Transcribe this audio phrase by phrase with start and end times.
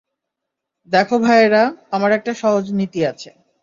[0.89, 1.63] দেখো ভাইয়েরা,
[1.91, 3.29] আমার একটা সহজ নীতি আছে।